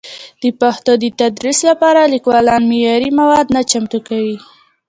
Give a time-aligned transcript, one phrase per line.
[0.41, 4.37] د پښتو د تدریس لپاره لیکوالان معیاري مواد نه چمتو کوي.